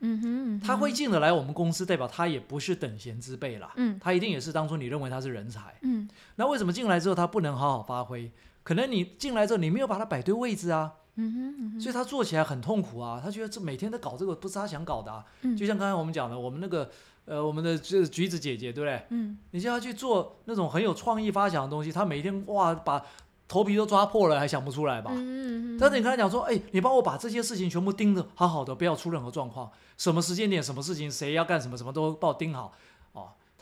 [0.00, 3.72] 嗯哼，嗯他会进得来我们公司，代表他也不是等闲之辈啦。
[3.76, 5.74] 嗯他一定也是当初你认为他是人才。
[5.82, 8.30] 嗯那为什么进来之后他不能好好发挥？
[8.62, 13.20] 可能你进来之后你没有把他摆对位置啊，嗯哼嗯哼，所以他做起来很痛苦啊。
[13.22, 15.24] 他觉得这每天在搞这个不是他想搞的、啊。
[15.42, 16.90] 嗯就像刚才我们讲的，我们那个
[17.24, 19.02] 呃我们的这橘子姐姐，对不对？
[19.10, 23.02] 嗯你叫他去做那种很有创意发想的东西，他每天哇把
[23.46, 25.10] 头皮都抓破了，还想不出来吧？
[25.14, 29.70] 嗯嗯，但是你跟他讲说，哎、你帮我把这些事情全部盯着好好的，不要出任何状况。
[29.96, 32.72] 什么时间点、什么事情、谁要干什么，什么都帮我盯好。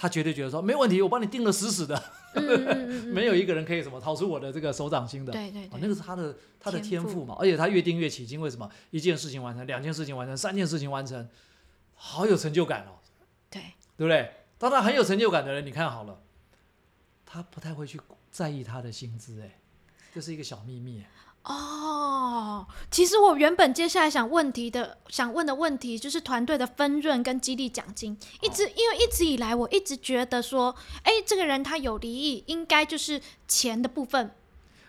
[0.03, 2.03] 哦，他绝对觉得说没问题，我帮你盯得死死的，
[3.07, 5.33] 没有一个人可以什么逃出我的这个手掌心的。
[5.33, 8.41] 哦，对对对，那个是他的他的天赋嘛，而且他越盯越起劲。
[8.41, 8.69] 为什么？
[8.91, 11.29] 一件事情完成，两件事情完成，三件事情完成，
[11.95, 12.99] 好有成就感哦，
[13.49, 13.63] 对，
[13.97, 14.29] 对不对？
[14.59, 16.21] 当他很有成就感的人，你看好了，
[17.25, 18.01] 他不太会去
[18.33, 19.61] 在意他的薪资，哎，
[20.13, 21.05] 这是一个小秘密。
[21.45, 34.31] 哦，其实我原本接下来想问题的想问的问题就是团队的分润跟激励奖金，一直因为一直以来我一直觉得说，哎，这个人他有离异，应该就是钱的部分，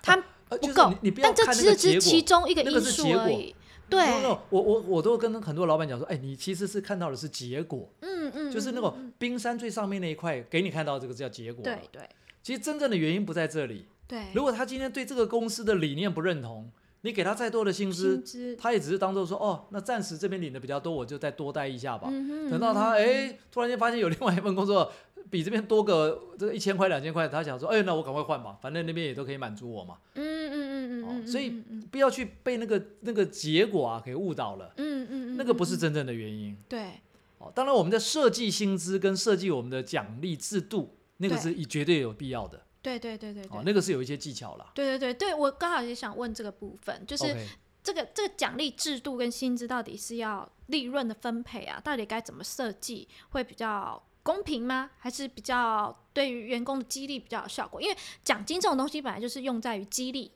[0.01, 0.15] 他
[0.47, 2.21] 不够但这只是其。
[2.21, 3.55] 中一个因素而已。
[3.89, 11.63] 对，no, no, 我我我都跟很多老板讲说，哎，你其实是看到的是结果，嗯嗯，就是那个冰山最上面那一块，给你看到这个叫结果。
[11.63, 12.01] 对，对
[12.41, 13.85] 其实真正的原因不在这里。
[14.07, 16.69] 对，如果他今天对这个公司的理念不认同，
[17.01, 22.07] 你给他再多的薪资，薪资，他也只是当做说，哦，那暂时这边领的比较多，我就再多待一下吧。
[22.11, 24.91] 嗯哼等到他哎，突然间发现有另外一份工作
[25.29, 29.97] 比这边多个这个一千块两千块，他想说，哎，那我赶快换吧，反正那边也都可以满足我嘛。
[30.15, 31.61] 嗯嗯嗯嗯哦嗯，所以
[31.91, 36.55] 不要去被那个那个结果啊给误导了，嗯嗯嗯，那个不是嗯真正的原因。
[36.69, 36.91] 对，
[37.39, 42.61] 哦，当然我们在设计薪资跟设计我们的奖励制度，那个是以绝对有必要的。
[42.83, 44.69] 对对对对哦，那个是有一些技巧啦。
[44.75, 47.35] 对对对对，我刚好也想问这个部分，就是
[47.81, 54.91] 这个这个奖励制度跟薪资到底是要利润的分配啊，到底该怎么设计会比较公平吗？
[54.99, 57.81] 还是比较对于员工的激励比较有效果？
[57.81, 60.31] 因为奖金这种东西本来就是用在于激励，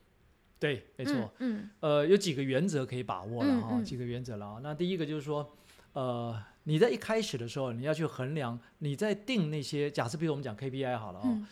[0.60, 1.13] 对，没错。
[1.13, 4.60] 嗯嗯呃，有几个原则可以把握了哈、嗯嗯几个原则了啊。
[4.63, 5.49] 那第一个就是说，
[5.93, 11.47] 呃，你在一开始的时候，你要去衡量你在定那些假设，比如我们讲 KPI 好了哦，嗯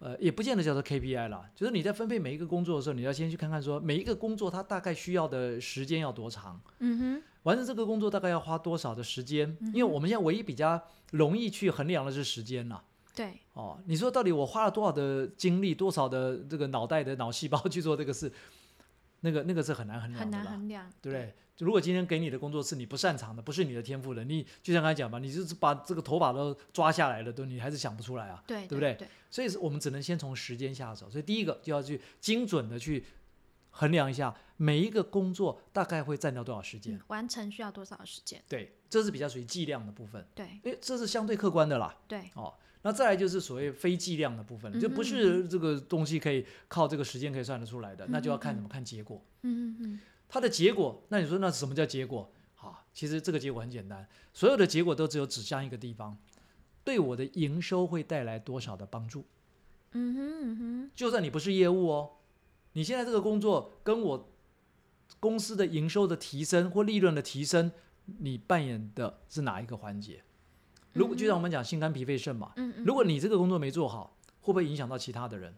[0.00, 7.22] 呃，也不见得叫做 KPI 了，就是你在分配每一个工作的时候，你要先去看看说每一个工作它大概需要的时间要多长，嗯哼。
[7.44, 10.78] 完成这个工作大概要花多少的时间，嗯因为我们现在唯一比较
[11.12, 12.82] 容易去衡量的是时间了。
[13.14, 18.30] 对，哦，你说到底我花了多少的精力，多少的这个脑袋的脑细胞去做这个事，
[19.20, 21.34] 那个那个是很难衡量很的很，难衡量，对不对？
[21.58, 28.42] 如果今天给你的工作是你不擅长的，不是你的天赋的，你就像刚才讲吧，你就是把这个头发都抓下来了，都你还是想不出来啊。
[28.46, 29.06] 对对不对对？
[29.30, 31.10] 所以是我们只能先从时间下手。
[31.10, 33.04] 所以第一个就要去精准的去
[33.70, 36.94] 衡量一下每一个工作大概会占掉多少时间。
[36.94, 38.42] 嗯完成需要多少时间？
[38.48, 41.94] 对，这是比较属于计量的部分，对因为这是相对客观的啦。
[42.08, 48.68] 对，哦，那再来就是所谓非计量的部分，就不嗯是这个东西可以靠这个时间可以算得出来的，那就要看嗯嗯什么？
[48.68, 49.22] 看结果。
[49.42, 52.32] 嗯嗯嗯它的结果，那你说那什么叫结果？
[52.54, 56.16] 好，其实这个结果很简单，所有的结果都只有指向一个地方。
[56.82, 59.24] 对我的营收会带来多少的帮助。
[59.92, 62.10] 嗯哼嗯哼，就算你不是业务哦，
[62.72, 64.30] 你现在这个工作跟我
[65.18, 67.72] 公司的营收的提升或利润的提升，
[68.20, 70.22] 你扮演的是哪一个环节？
[70.92, 75.54] 如果就像我们讲心肝脾肺肾嘛，嗯嗯如果你这个工作没做好，会不会影响到其他的人？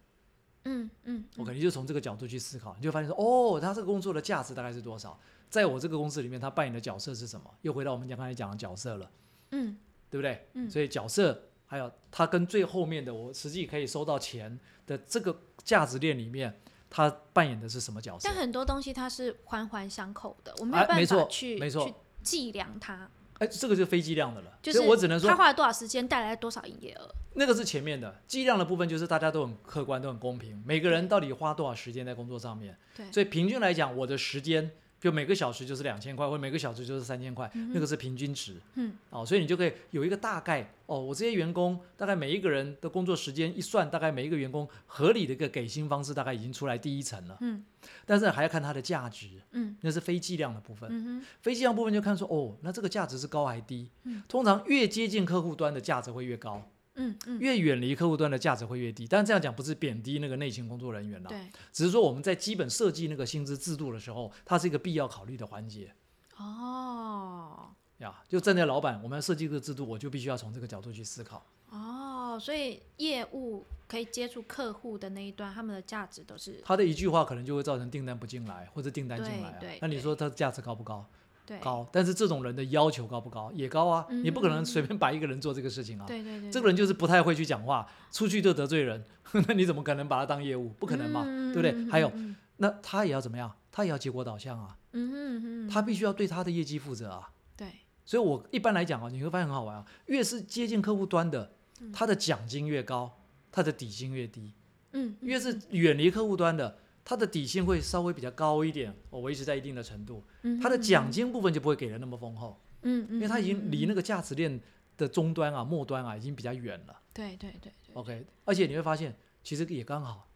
[0.65, 5.19] 嗯嗯我肯定就从这个角度去思考，你就发现说，哦，他这个工作的价值大概是多少？
[5.51, 7.53] 在我这个公司里面，他扮演的角色是什么？
[7.63, 9.11] 又回到我们讲刚才讲的角色了，
[9.51, 9.77] 嗯
[10.09, 10.47] 对不对？
[10.55, 18.37] 嗯所以角色还有他跟最后面的我实际可以收到钱的这个价值链里面，他扮演的是什么角色但？
[18.39, 23.11] 很多东西它是环环相扣的，我没哎有办法去、去计量它，
[23.43, 27.13] 哎，这个就是非计量的了，就是所以我只能说，他花了多少时间，带来多少营业额。
[27.35, 32.77] 那个是前面的计量的部分，就是大家都很客观，都很公平，每个人到底花多少时间在工作上面。
[32.97, 34.71] 对，所以平均来讲，我的时间
[35.03, 38.55] 就每个小时就是两千块，或每个小时就是三千块，那个是平均值。
[38.77, 47.37] 嗯，哦，所以你就可以有一个大概哦，我这些员工大概每一个人的工作时间一算，大概每一个员工合理的一个给薪方式大概已经出来第一层了。
[47.41, 47.65] 嗯
[48.07, 50.89] 但是还要看它的价值，嗯那是非计量的部分。
[50.93, 53.91] 嗯哼，非计量部分就看说哦，那这个价值是高还低？
[54.05, 56.63] 嗯通常越接近客户端的价值会越高，
[56.95, 59.07] 嗯嗯，越远离客户端的价值会越低。
[59.07, 65.93] 但这样讲不是贬低那个内勤工作人员啦，对，只是说我们在基本设计那个薪资制度的时候，它是一个必要考虑的环节
[66.37, 68.23] 哦呀。
[68.29, 71.47] 就站在老板，我们要设计这个制度，我就必须要从这个角度去思考。
[71.71, 79.61] 哦，所以业务可以接触客户的那一端，他们的价值都是他的一句话可能就会造成订单不进来，或者订单进来啊。
[79.81, 81.09] 那你说它价值高不高？
[81.47, 81.89] 对高。
[81.93, 83.51] 但是这种人的要求高不高？
[83.55, 84.07] 也高啊。
[84.11, 86.07] 嗯你不可能随便把一个人做这个事情啊。
[86.07, 89.05] 对对对，这个人就是不太会去讲话，出去就得罪人，
[89.49, 90.69] 那你怎么可能把他当业务？
[90.79, 91.73] 不可能嘛，嗯对不对？
[91.73, 93.53] 嗯还有，嗯那他也要怎么样？
[93.71, 97.31] 他也要结果导向啊，嗯哼嗯哼，他必须要对他的业绩负责啊。
[97.57, 97.69] 对
[98.05, 101.53] 所以我一般来讲啊，你会发现很好玩啊，越是接近客户端的，
[101.93, 103.19] 他的奖金越高，
[103.51, 104.53] 他的底薪越低；
[104.93, 114.61] 嗯越是远离客户端的，他的底薪会稍微比较高一点，我维持在一定的程度，嗯他的奖金部分就不会给的那么丰厚，嗯嗯，因为他已经离那个个价值链
[114.97, 117.01] 的终端啊、末端啊已经比较远了。
[117.13, 120.29] 对对对对，OK，而且你会发现，其实也刚好，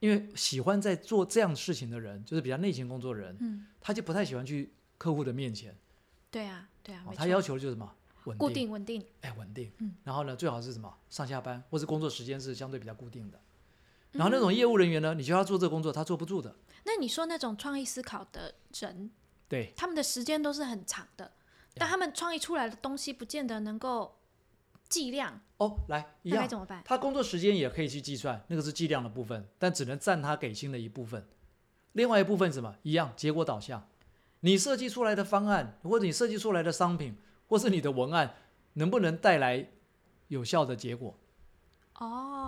[0.00, 3.66] 因为喜欢在做这样事情的人，就是比较内勤工作的人，嗯。
[3.80, 5.76] 他就不太喜欢去客户的面前，
[6.30, 7.92] 对啊对啊，哦他要求的就是什么？
[8.24, 9.72] 稳固定，定稳定，哎，稳定。
[9.78, 9.94] 嗯。
[10.04, 10.92] 然后呢，最好是什么？
[11.08, 13.40] 上下班或是工作时间是相对比较固定的。
[14.12, 16.54] 嗯然后那种业务人员呢，你叫他做这个工作，他坐不住的。
[16.84, 19.10] 那你说那种创意思考的人，
[19.48, 21.32] 对，他们的时间都是很长的，
[21.74, 24.18] 但他们创意出来的东西不见得能够
[24.88, 26.82] 计量，哦，来一样，怎么办？
[26.84, 31.26] 他工作时间也可以去计算，那个是计量的部分，但只能占他给薪的一部分。
[31.92, 32.74] 另外一部分是什么？
[32.82, 33.86] 一样，结果导向。
[34.40, 37.16] 你设计出来的方案，或者你设计出来的商品，
[37.48, 38.34] 或是你的文案，
[38.74, 39.68] 能不能带来
[40.28, 41.16] 有效的结果？
[41.98, 42.41] 哦，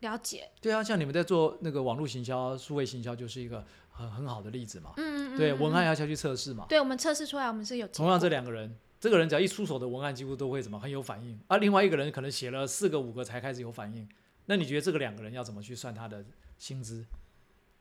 [0.00, 4.92] 了解，对啊，像你们在做那个网络行销、数位行销，就是一个很很好的例子嘛。
[4.96, 6.66] 嗯嗯，对，嗯文案嗯要下去测试嘛。
[6.68, 14.08] 对我们测试出来，我们是有同样这两个人，这个人只要一出手的文案，几乎都会怎么很有反应，而、另外一个人可能写了四个五个才开始有反应。
[14.46, 16.24] 那你觉得这个两个人要怎么去算他的
[16.58, 17.04] 薪资？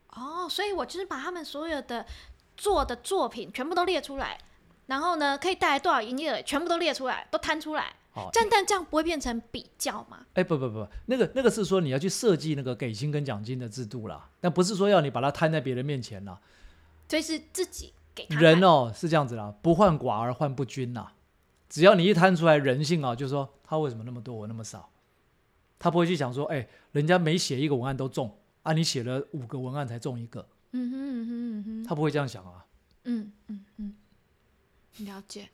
[0.10, 2.06] 哦，所以我就是把他们所有的
[2.58, 4.38] 做的作品全部都列出来，
[4.88, 7.96] 然后呢，可以带来多少营业额，全部都列出来，都摊出来。
[8.12, 10.26] 好，这样，但这样不会变成比较吗？
[10.34, 16.40] 哎，不不不，那个那个是说你要去设计那个给薪跟奖金的制度啦，但不是说要你把它摊在别人面前啦。
[17.08, 21.12] 所以是自己给他人哦是这样子啦，不患寡而患不均呐。
[21.70, 24.90] 只要你一摊出来人性啊，就是说他为什么那么多我那么少，
[25.78, 32.66] 他不会去想说，哎，人家每写一个文案都中啊，你写了五个文案才中一个，嗯哼嗯哼嗯哼，他不会这样想啊。
[33.04, 33.96] 嗯嗯嗯，
[35.06, 35.48] 了解。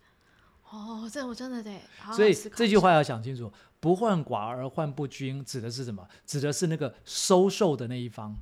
[0.75, 6.07] 哦，这我真的得好好所以这句话要想清楚，不患寡而患不均，指的是什么？
[6.25, 8.35] 指的是那个收受的那一方，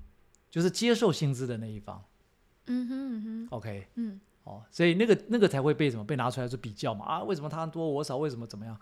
[0.50, 2.04] 就是接受薪资的那一方。
[2.66, 7.06] 嗯哼嗯哼 OK，嗯哦，所以那个那个才会被什么被拿出来做比较嘛？
[7.06, 8.18] 啊，为什么他多我少？
[8.18, 8.78] 为什么怎么样？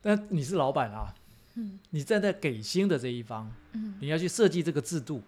[0.00, 1.12] 但你是老板啊，
[1.54, 5.22] 嗯你站在给薪的这一方，嗯你要去设计这个制度，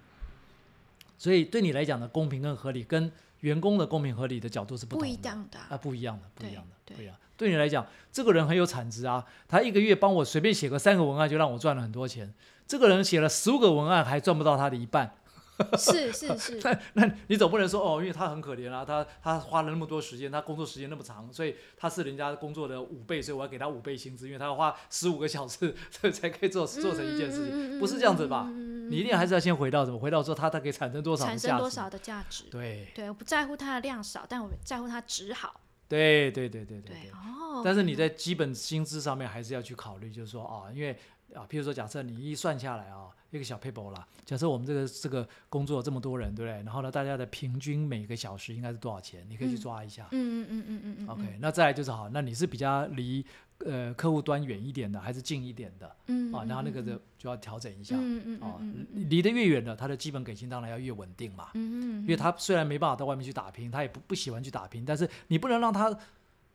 [1.18, 5.14] 所以对你来讲的公平跟合理，跟员工的公平合理的角度是不不同的。
[5.14, 7.14] 一样的啊、啊，不一样的，不一样的，对不一样。
[7.36, 12.32] 对你来讲，这个人很有产值啊，他一个月帮我随便写个三个文案就让我赚了很多钱。
[12.66, 15.12] 这个人写了十五个文案还赚不到他的一半，
[15.76, 25.74] 是是是，那那 你总不能说哦，因为他很可怜啊，他他花了那么多时间，他工作时间那么长，所以他是人家工作的五倍，所以我要给他五倍薪资，因为他要花十五个小时
[26.12, 28.48] 才可以做做成一件事情，情不是这样子吧？
[28.90, 29.98] 你一定还是要先回到什么？
[29.98, 31.38] 回到说它它可以产生多少产？
[31.38, 32.44] 生多少的价值？
[32.50, 35.60] 对，对，我不在乎它的量少，但我在乎它值好。
[35.88, 37.10] 对对对对对对
[37.64, 40.96] 但是你在基本薪资上面还是要去考虑，就是说啊，因为
[41.34, 46.62] 啊，譬如说假设你一算下来啊，一个小 paper 啦，假设我们这个这个工作这么多人，对不对？
[46.64, 49.24] 然后呢，大家的平均每个小时应该是多少钱？
[49.28, 50.08] 你可以去嗯抓一下。
[50.10, 53.24] 嗯嗯嗯嗯嗯嗯 OK，那再来就是好，那你是比较离
[53.64, 56.44] 呃客户端远一点的，还是近一点的嗯啊？
[56.48, 61.50] 然后那个嗯就就要调整一下嗯嗯啊嗯嗯，离得越远的，他的基本给薪当然要越稳定嘛。
[61.54, 65.96] 嗯嗯，因为他虽然没办法到外面去打拼，他也不不喜欢去打拼，但是你不能让他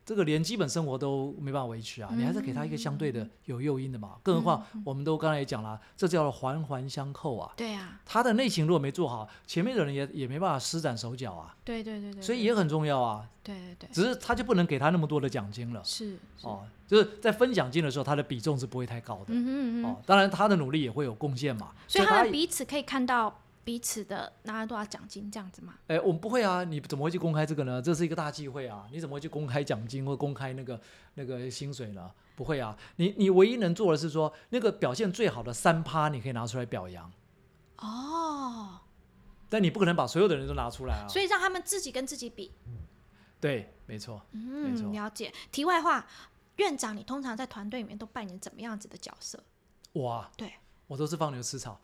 [0.06, 4.12] 这个连基本生活都没办法维持啊，你还是给他一个相对的有诱因的嘛。
[4.22, 7.52] 更何况我们都刚才也讲了，这叫环环相扣啊。
[7.56, 13.28] 对啊，他的内情如果没做好，前面的人也也没办法施展手脚啊，对对对对，所以也很重要啊。
[13.42, 15.82] 对对对，只是他就不能给他那么多的奖金了。
[15.82, 19.26] 是，是，哦，就是在分奖金的时候，他的比重是不会太高的。
[19.28, 20.02] 嗯哼嗯哼，哦。
[20.06, 25.74] 当然他的努力也会有贡献嘛，所以他们彼此可以看到彼此的拿了多少奖金这样子吗？
[25.88, 27.82] 哎，我们不会啊，你怎么会去公开这个呢？
[27.82, 28.86] 这是一个大忌讳啊！
[28.92, 30.80] 你怎么会去公开奖金或公开那个
[31.14, 32.08] 那个薪水呢？
[32.36, 37.12] 不会啊，你你唯一能做的是说，那个表现最好的三趴，你可以拿出来表扬，
[37.78, 38.78] 哦，
[39.48, 41.08] 但你不可能把所有的人都拿出来啊。
[41.08, 42.52] 所以让他们自己跟自己比。
[43.40, 44.22] 对，没错。
[44.30, 45.34] 没错嗯，了解。
[45.50, 46.06] 题外话，
[46.58, 49.42] 院长，你通常在团队里面都扮演怎么样子的角色？
[49.94, 50.52] 哇，对，
[50.86, 51.80] 我都是放牛吃草。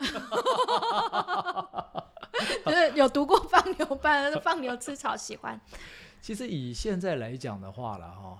[2.64, 5.60] 就是有读过放牛班，放牛吃草喜欢。
[6.20, 8.38] 其实以现在来讲的话了哈，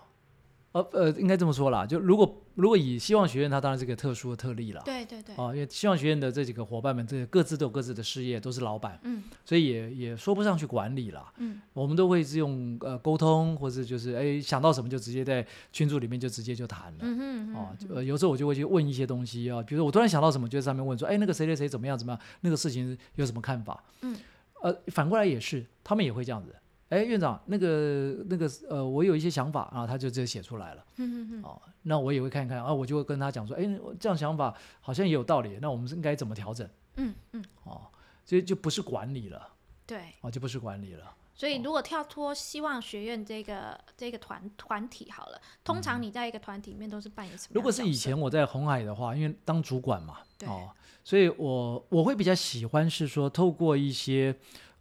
[0.75, 4.83] 呃呃，应该这么说啦，就如果如果以希望学院，它当然是个特殊的特例了。
[4.85, 11.33] 对对对，哦，因为希望学院的这几个伙伴们，这个各自都有各自的事业，都是老板，嗯所以也也说不上去管理了。
[11.37, 16.99] 嗯我们都会是用呃沟通，或者就是哎想到什么就直接在群组里面就直接就谈了。
[17.03, 23.85] 嗯哼嗯哦，就呃，有时候我就会去问一些东西啊，比如说我突然想到什么，就在上面问说，哎，那个谁谁谁怎么样怎么样，那个事情有什么看法？
[24.03, 24.17] 嗯，
[24.61, 26.53] 呃，反过来也是，他们也会这样子。
[26.95, 30.85] 哎，院长，那个那个呃，我有一些想法啊，他就直接写出来了。
[30.97, 33.63] 嗯嗯嗯，哦，那我也会看一看啊，我就会跟他讲说，哎，
[33.99, 36.69] 这样想法好像也有道理，那我们是应该怎么调整？
[36.97, 37.83] 嗯嗯，哦，
[38.25, 39.49] 所以就不是管理了，
[39.87, 40.15] 对。
[40.21, 41.13] 哦，就不是管理了。
[41.37, 50.71] 所以如果跳脱希望学院这个这个团团体好了，通常你在一个团体里面都是扮演什么如果是以前我在红海的话，因为当主管嘛，对哦，
[51.03, 54.33] 所以我我会比较喜欢是说透过一些，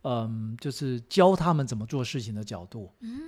[0.03, 3.19] 嗯，就是教他们怎么做事情的角度，嗯，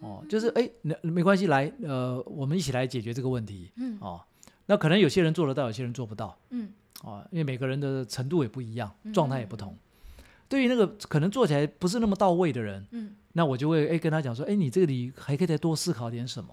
[0.00, 4.20] 哦，就是哎，那没关系，来，呃，我们一起来解决这个问题，嗯哦，
[4.66, 6.70] 那可能有些人做得到，有些人做不到，嗯
[7.02, 9.76] 哦，因为每个人的程度也不一样，嗯状态也不同。
[10.48, 16.50] 对于那个可能做起来不是那么到位的人，嗯那我就会哎跟他讲说，哎，你这里还可以再多思考点什么。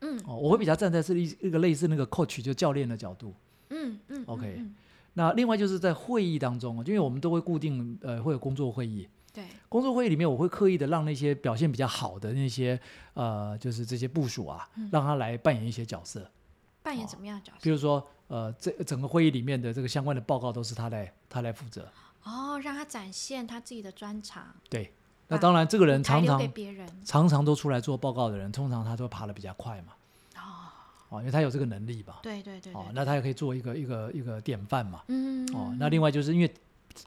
[0.00, 3.34] 嗯哦，我会比较站在是一一个类似那个 coach 就教练的角度。
[3.70, 4.74] 嗯嗯 OK 嗯
[5.14, 12.78] 那另外就是在会议当中，因为我们都会固定呃会有工作会议，对，工作会议里面我会刻意的让那些表现比较好的那些
[13.14, 16.30] 呃就是这些部署啊，嗯让他来扮演一些角色，
[16.82, 17.58] 扮演什么样的角色？
[17.62, 21.88] 比如说呃这整个会议里面的这个相关的报告都是他来他来负责。
[22.24, 24.92] 哦，让他展现他自己的专长，对，
[25.28, 26.86] 那当然这个人常常给别人。
[27.02, 29.94] 常常都出来做报告的人，通常他都爬得比较快嘛，
[31.08, 35.02] 哦，哦，因为他有这个能力嘛，对对对对哦，那他也可以做一个一个一个典范嘛。
[35.08, 36.50] 嗯哦，那另外就是因为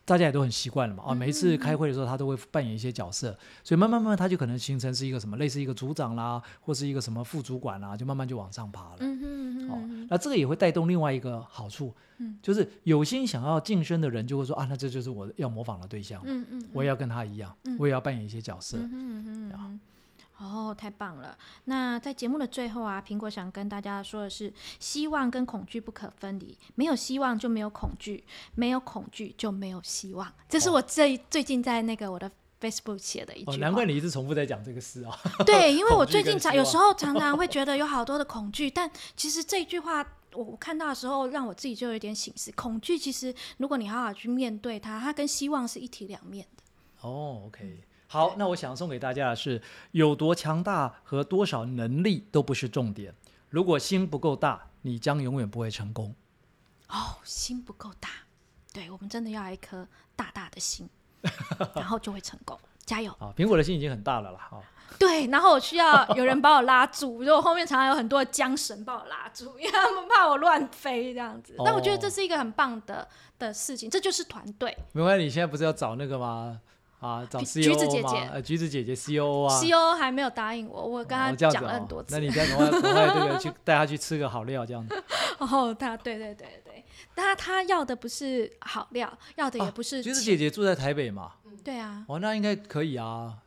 [0.05, 8.97] 大家也都很习惯了嘛，哦，每一次嗯开会的时候他都会扮演一些角色，所以慢慢慢慢他就可能形成是一个什么类似一个组长啦，或是一个什么副主管啦，就慢慢就往上爬了。
[8.99, 18.77] 嗯哼嗯哦，那这个也会带动另外一个好处，嗯就是有心想要晋升的人就会说啊，那这就是我要模仿的对象，嗯嗯，我也要跟他一样，嗯我也要扮演一些角色。
[18.77, 19.79] 嗯哼嗯哼嗯哼
[20.41, 21.37] 哦，太棒了！
[21.65, 28.23] 那在节目的最后啊，苹果想跟大家说的是，希望跟恐惧不可分离，没有希望就没有恐惧，
[28.55, 30.33] 没有恐惧就没有希望。
[30.49, 35.15] 这是我最、最近在那个我的 Facebook 写的一句哦，难怪你一直重复在讲这个事啊。
[35.45, 42.51] 对，因 为我最近常有时候常常会 觉得有好多的恐惧，但其实这句话我我看到的时候，让我自己就有点醒思。
[42.53, 46.63] 恐惧其实如果你好好去面对它，它跟希望是一体两面的。
[47.01, 53.15] 哦，OK，好，那我想送给大家的是，有多强大和多少能力都不是重点，
[53.49, 56.13] 如果心不够大，你将永远不会成功。
[56.89, 58.09] 哦，心不够大，
[58.73, 60.89] 对我们真的要一颗大大的心，
[61.73, 62.59] 然后就会成功。
[62.85, 63.13] 加油！
[63.13, 64.59] 啊，苹果的心已经很大了啦，啊，
[64.99, 71.55] 对，然后我需要有人把我拉住， 就我后面常常有很多的缰绳把我拉住， 因为他们怕我乱飞这样子。
[71.63, 73.07] 但我觉得这是一个很棒的
[73.39, 74.77] 的事情，这就是团队。
[74.91, 76.59] 没关系，你现在不是要找那个吗？
[77.01, 78.13] 啊，找姐姐吗？
[78.31, 82.13] 呃，橘子姐姐 CEO 啊 CEO 还没有答应我，我跟他讲了很哦多次。
[82.15, 85.03] 那你 再赶快赶快这个去 带他去吃个好料，这样子。
[85.39, 86.85] 哦，他对对对对，
[87.15, 91.33] 但他他要的不是好料，要的也不是橘子姐姐住在台北嘛，
[91.63, 93.39] 对啊，哦，那应该可以啊。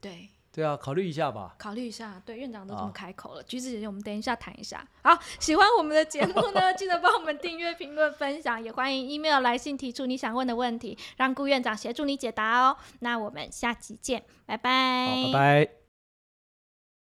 [0.00, 1.54] 对，对啊，考虑一下吧。
[1.56, 4.84] 考虑一下，对院长都这么啊开口了，橘子姐姐，我们等一下谈一下。
[5.02, 12.76] 好，喜欢我们的节目呢， 记得帮我们订阅、评论、分享，也欢迎 email 来信提出你想问的问题，让顾院长协助你解答哦。
[12.98, 15.06] 那我们下期见，拜拜。
[15.06, 15.77] 好，拜拜。